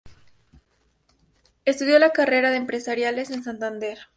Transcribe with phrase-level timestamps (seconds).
[1.63, 3.99] Estudió la carrera de Empresariales en Santander.